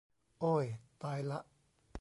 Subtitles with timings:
[0.39, 0.65] โอ้ย
[1.03, 1.39] ตายละ